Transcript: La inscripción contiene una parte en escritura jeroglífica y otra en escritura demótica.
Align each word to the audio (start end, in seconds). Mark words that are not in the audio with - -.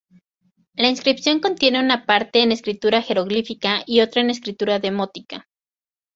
La 0.73 0.89
inscripción 0.89 1.39
contiene 1.39 1.79
una 1.79 2.07
parte 2.07 2.41
en 2.41 2.51
escritura 2.51 3.03
jeroglífica 3.03 3.83
y 3.85 4.01
otra 4.01 4.21
en 4.23 4.31
escritura 4.31 4.79
demótica. 4.79 5.47